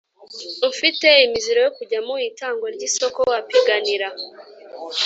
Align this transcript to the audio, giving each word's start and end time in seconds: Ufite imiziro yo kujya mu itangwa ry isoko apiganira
Ufite 0.71 1.07
imiziro 1.25 1.59
yo 1.65 1.71
kujya 1.77 1.99
mu 2.07 2.15
itangwa 2.29 2.67
ry 2.75 2.81
isoko 2.89 3.21
apiganira 3.39 4.07